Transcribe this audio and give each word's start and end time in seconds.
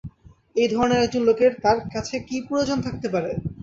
এই 0.55 0.69
ধরনের 0.69 0.99
এক 1.01 1.13
জন 1.13 1.23
লোকের 1.29 1.51
তাঁর 1.63 1.77
কাছে 1.93 2.15
কী 2.27 2.37
প্রয়োজন 2.47 2.77
থাকতে 2.85 3.07
পারে? 3.13 3.31